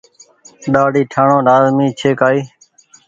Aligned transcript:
ڏآڙي 0.73 1.01
ٺآڻو 1.11 1.37
لآزمي 1.47 1.87
ڇي۔ 1.99 2.09
ڪآئي۔ 2.21 2.39